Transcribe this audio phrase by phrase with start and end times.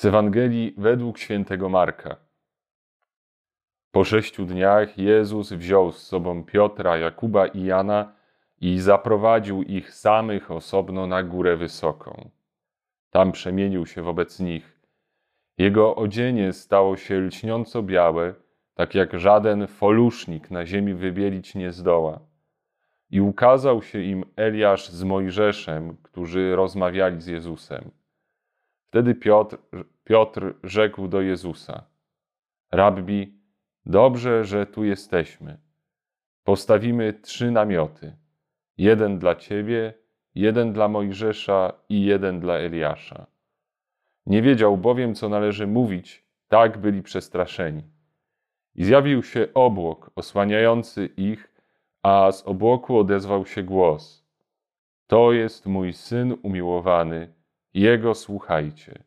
[0.00, 2.16] Z Ewangelii według świętego Marka.
[3.90, 8.12] Po sześciu dniach Jezus wziął z sobą Piotra, Jakuba i Jana
[8.60, 12.30] i zaprowadził ich samych osobno na górę wysoką.
[13.10, 14.80] Tam przemienił się wobec nich.
[15.58, 18.34] Jego odzienie stało się lśniąco białe,
[18.74, 22.20] tak jak żaden folusznik na ziemi wybielić nie zdoła.
[23.10, 27.99] I ukazał się im Eliasz z Mojżeszem, którzy rozmawiali z Jezusem.
[28.90, 29.56] Wtedy Piotr,
[30.04, 31.84] Piotr rzekł do Jezusa:
[32.72, 33.34] Rabbi,
[33.86, 35.58] dobrze, że tu jesteśmy.
[36.44, 38.16] Postawimy trzy namioty:
[38.78, 39.94] jeden dla ciebie,
[40.34, 43.26] jeden dla Mojżesza i jeden dla Eliasza.
[44.26, 47.82] Nie wiedział bowiem, co należy mówić, tak byli przestraszeni.
[48.74, 51.52] I zjawił się obłok osłaniający ich,
[52.02, 54.26] a z obłoku odezwał się głos:
[55.06, 57.39] To jest mój syn umiłowany
[57.74, 59.04] jego słuchajcie.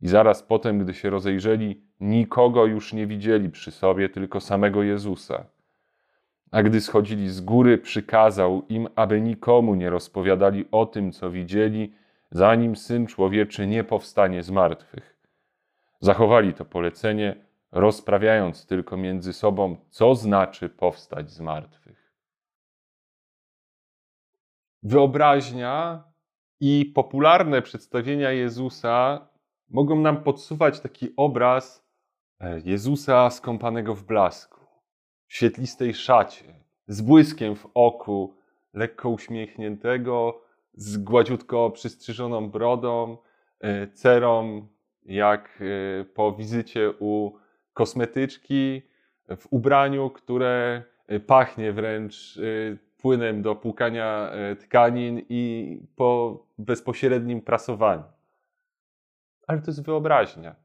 [0.00, 5.46] I zaraz potem, gdy się rozejrzeli, nikogo już nie widzieli przy sobie, tylko samego Jezusa.
[6.50, 11.92] A gdy schodzili z góry, przykazał im, aby nikomu nie rozpowiadali o tym, co widzieli,
[12.30, 15.16] zanim syn człowieczy nie powstanie z martwych.
[16.00, 17.36] Zachowali to polecenie,
[17.72, 22.12] rozprawiając tylko między sobą, co znaczy powstać z martwych.
[24.82, 26.07] Wyobraźnia
[26.60, 29.28] i popularne przedstawienia Jezusa
[29.70, 31.88] mogą nam podsuwać taki obraz
[32.40, 34.60] e, Jezusa skąpanego w blasku,
[35.26, 36.44] w świetlistej szacie,
[36.86, 38.34] z błyskiem w oku,
[38.74, 40.40] lekko uśmiechniętego,
[40.74, 43.16] z gładziutko przystrzyżoną brodą,
[43.60, 44.66] e, cerą,
[45.04, 47.32] jak e, po wizycie u
[47.72, 48.82] kosmetyczki,
[49.36, 50.82] w ubraniu, które
[51.26, 52.38] pachnie wręcz
[52.98, 58.04] płynem do płukania e, tkanin i po bezpośrednim prasowaniu.
[59.46, 60.56] Ale to jest wyobraźnia.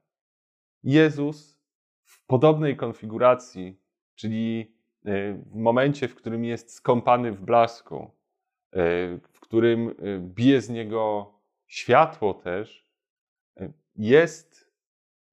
[0.84, 1.60] Jezus
[2.04, 3.80] w podobnej konfiguracji,
[4.16, 4.76] czyli
[5.06, 8.12] e, w momencie, w którym jest skąpany w blasku,
[8.72, 11.34] e, w którym bije z niego
[11.68, 12.88] światło też,
[13.96, 14.74] jest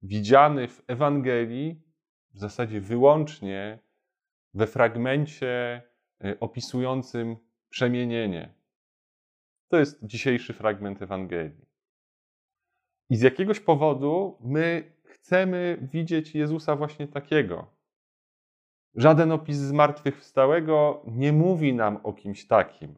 [0.03, 1.82] widziany w Ewangelii
[2.30, 3.78] w zasadzie wyłącznie
[4.54, 5.82] we fragmencie
[6.41, 7.36] opisującym
[7.70, 8.54] przemienienie.
[9.69, 11.66] To jest dzisiejszy fragment Ewangelii.
[13.10, 17.66] I z jakiegoś powodu my chcemy widzieć Jezusa właśnie takiego.
[18.94, 22.94] Żaden opis zmartwychwstałego nie mówi nam o kimś takim.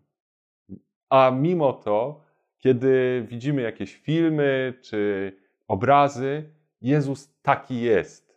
[1.08, 2.20] A mimo to,
[2.58, 5.32] kiedy widzimy jakieś filmy czy
[5.68, 6.50] obrazy,
[6.80, 8.31] Jezus taki jest.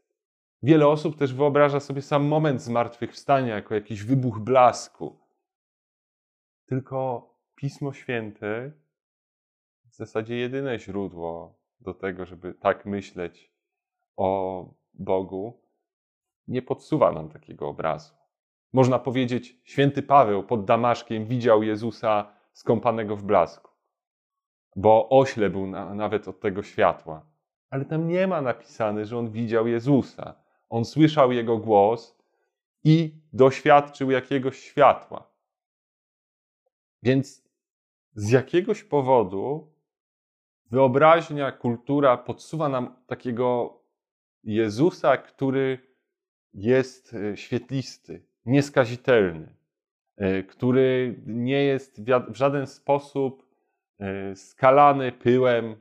[0.65, 5.19] Wiele osób też wyobraża sobie sam moment zmartwychwstania jako jakiś wybuch blasku.
[6.65, 8.71] Tylko Pismo Święte
[9.91, 13.53] w zasadzie jedyne źródło do tego, żeby tak myśleć
[14.17, 15.61] o Bogu,
[16.47, 18.13] nie podsuwa nam takiego obrazu.
[18.73, 23.71] Można powiedzieć, święty Paweł pod Damaszkiem widział Jezusa skąpanego w blasku,
[24.75, 27.25] bo ośle był na, nawet od tego światła.
[27.69, 30.44] Ale tam nie ma napisane, że on widział Jezusa.
[30.69, 32.17] On słyszał jego głos
[32.83, 35.29] i doświadczył jakiegoś światła.
[37.03, 37.43] Więc
[38.13, 39.71] z jakiegoś powodu
[40.71, 43.79] wyobraźnia, kultura podsuwa nam takiego
[44.43, 45.79] Jezusa, który
[46.53, 49.55] jest e, świetlisty, nieskazitelny,
[50.17, 53.49] e, który nie jest w żaden sposób
[53.99, 55.75] e, skalany pyłem.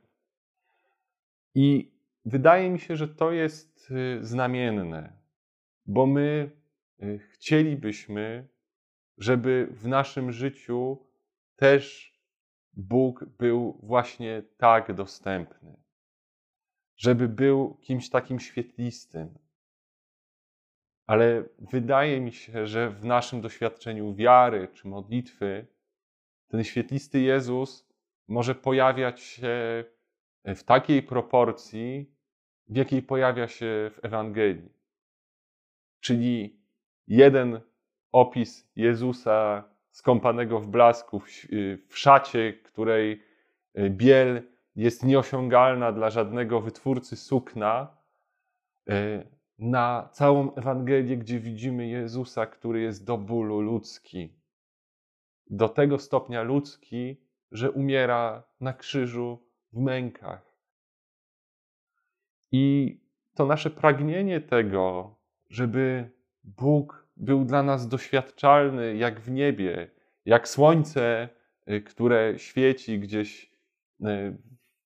[1.55, 1.94] I
[2.25, 5.13] wydaje mi się, że to jest Y, znamienne,
[5.87, 6.51] bo my
[7.03, 8.49] y, chcielibyśmy,
[9.19, 11.07] żeby w naszym życiu
[11.57, 12.15] też
[12.73, 15.77] Bóg był właśnie tak dostępny,
[16.97, 19.39] żeby był kimś takim świetlistym.
[21.07, 25.67] Ale wydaje mi się, że w naszym doświadczeniu wiary czy modlitwy
[26.49, 27.89] ten świetlisty Jezus
[28.29, 29.85] może pojawiać się
[30.45, 32.14] w takiej proporcji,
[32.69, 34.73] w jakiej pojawia się w Ewangelii.
[36.01, 36.61] Czyli
[37.07, 37.61] jeden
[38.13, 41.21] opis Jezusa skąpanego w blasku,
[41.89, 43.23] w szacie, której
[43.75, 44.43] e, biel
[44.77, 47.97] jest nieosiągalna dla żadnego wytwórcy sukna,
[48.89, 49.25] e,
[49.59, 54.33] na całą Ewangelię, gdzie widzimy Jezusa, który jest do bólu ludzki.
[55.51, 57.17] Do tego stopnia ludzki,
[57.53, 59.39] że umiera na krzyżu
[59.73, 60.54] w mękach.
[62.57, 62.99] I
[63.35, 65.15] to nasze pragnienie tego,
[65.51, 66.11] żeby
[66.45, 69.91] Bóg był dla nas doświadczalny jak w niebie,
[70.25, 71.29] jak słońce,
[71.71, 73.53] y, które świeci gdzieś
[74.01, 74.39] y,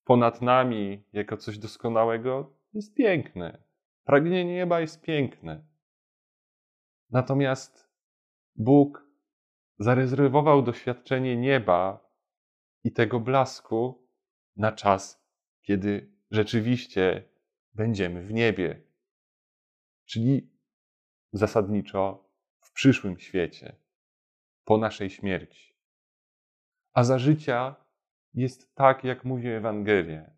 [0.05, 3.59] ponad nami jako coś doskonałego jest piękne.
[4.05, 5.65] Pragnienie nieba jest piękne.
[7.11, 7.91] Natomiast
[8.57, 9.07] Bóg
[9.79, 12.11] zarezerwował doświadczenie nieba
[12.85, 14.09] i tego blasku
[14.57, 15.25] na czas,
[15.63, 17.29] kiedy rzeczywiście
[17.75, 18.83] będziemy w niebie.
[20.05, 20.51] Czyli
[21.33, 22.29] zasadniczo
[22.61, 23.77] w przyszłym świecie,
[24.65, 25.75] po naszej śmierci.
[26.93, 27.77] A za życia
[28.35, 30.31] jest tak, jak mówi Ewangelia.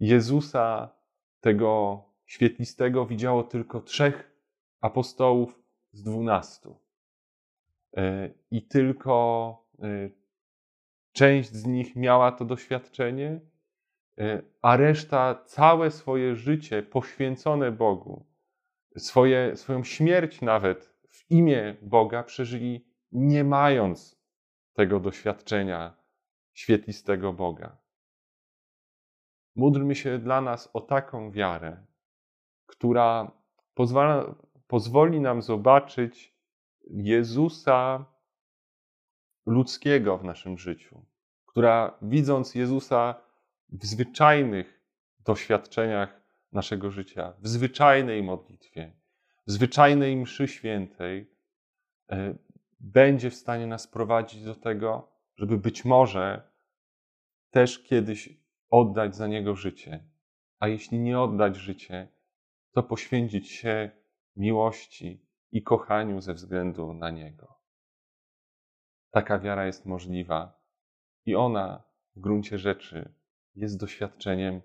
[0.00, 0.94] Jezusa,
[1.40, 4.32] tego świetlistego, widziało tylko trzech
[4.80, 5.62] apostołów
[5.92, 6.80] z dwunastu.
[7.96, 10.10] E, I tylko e,
[11.12, 13.40] część z nich miała to doświadczenie,
[14.62, 18.26] a reszta całe swoje życie poświęcone Bogu,
[18.96, 24.22] swoje, swoją śmierć nawet w imię Boga przeżyli nie mając
[24.72, 25.96] tego doświadczenia
[26.52, 27.76] świetlistego Boga.
[29.56, 31.86] Módlmy się dla nas o taką wiarę,
[32.66, 33.32] która
[33.74, 34.34] pozwala,
[34.66, 36.36] pozwoli nam zobaczyć
[36.90, 38.04] Jezusa
[39.46, 41.04] ludzkiego w naszym życiu,
[41.46, 43.31] która widząc Jezusa
[43.72, 44.82] w zwyczajnych
[45.20, 46.22] doświadczeniach
[46.52, 48.92] naszego życia, w zwyczajnej modlitwie,
[49.46, 51.30] w zwyczajnej mszy świętej,
[52.10, 52.34] e,
[52.80, 56.52] będzie w stanie nas prowadzić do tego, żeby być może
[57.50, 58.28] też kiedyś
[58.70, 60.04] oddać za Niego życie.
[60.58, 62.08] A jeśli nie oddać życie,
[62.72, 63.90] to poświęcić się
[64.36, 67.58] miłości i kochaniu ze względu na Niego.
[69.10, 70.62] Taka wiara jest możliwa
[71.24, 71.82] i ona
[72.16, 73.14] w gruncie rzeczy
[73.56, 74.60] jest doświadczeniem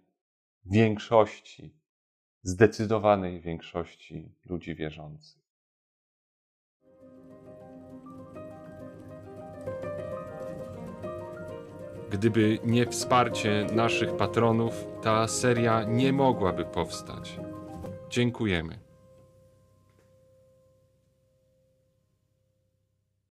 [0.65, 1.73] większości,
[2.43, 5.47] zdecydowanej większości ludzi wierzących.
[12.09, 17.39] Gdyby nie wsparcie naszych patronów, ta seria nie mogłaby powstać.
[18.09, 18.86] Dziękujemy.